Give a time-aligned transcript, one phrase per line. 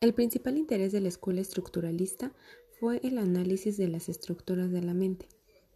[0.00, 2.32] El principal interés de la escuela estructuralista
[2.78, 5.28] fue el análisis de las estructuras de la mente.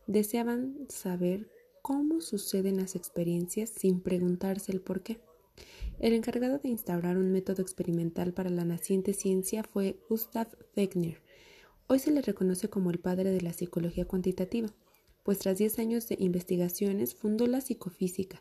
[0.07, 1.51] Deseaban saber
[1.83, 5.21] cómo suceden las experiencias sin preguntarse el por qué.
[5.99, 11.21] El encargado de instaurar un método experimental para la naciente ciencia fue Gustav Wegner.
[11.87, 14.71] Hoy se le reconoce como el padre de la psicología cuantitativa,
[15.23, 18.41] pues tras 10 años de investigaciones fundó la psicofísica,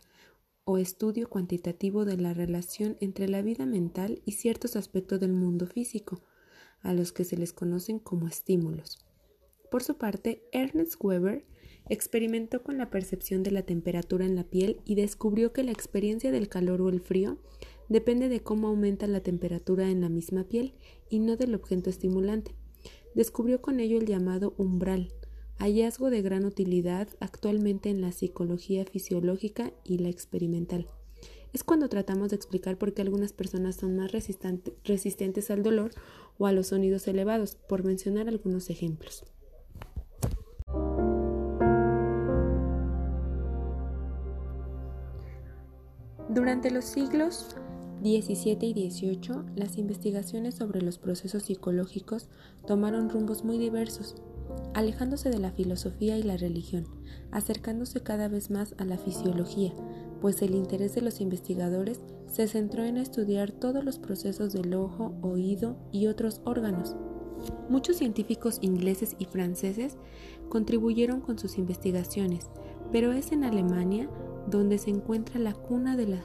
[0.65, 5.67] o estudio cuantitativo de la relación entre la vida mental y ciertos aspectos del mundo
[5.67, 6.21] físico,
[6.81, 9.05] a los que se les conocen como estímulos.
[9.71, 11.45] Por su parte, Ernest Weber
[11.89, 16.31] experimentó con la percepción de la temperatura en la piel y descubrió que la experiencia
[16.31, 17.39] del calor o el frío
[17.89, 20.75] depende de cómo aumenta la temperatura en la misma piel
[21.09, 22.55] y no del objeto estimulante.
[23.15, 25.13] Descubrió con ello el llamado umbral,
[25.57, 30.87] hallazgo de gran utilidad actualmente en la psicología fisiológica y la experimental.
[31.53, 35.91] Es cuando tratamos de explicar por qué algunas personas son más resistentes al dolor
[36.39, 39.23] o a los sonidos elevados, por mencionar algunos ejemplos.
[46.29, 47.55] Durante los siglos
[48.01, 52.27] XVII y XVIII, las investigaciones sobre los procesos psicológicos
[52.65, 54.15] tomaron rumbos muy diversos,
[54.73, 56.85] alejándose de la filosofía y la religión,
[57.31, 59.73] acercándose cada vez más a la fisiología,
[60.21, 65.13] pues el interés de los investigadores se centró en estudiar todos los procesos del ojo,
[65.21, 66.95] oído y otros órganos.
[67.69, 69.97] Muchos científicos ingleses y franceses
[70.49, 72.49] contribuyeron con sus investigaciones,
[72.91, 74.09] pero es en Alemania
[74.47, 76.21] donde se encuentra la cuna de la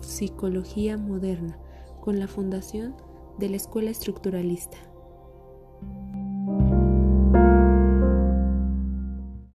[0.00, 1.58] psicología moderna,
[2.00, 2.94] con la fundación
[3.38, 4.78] de la escuela estructuralista.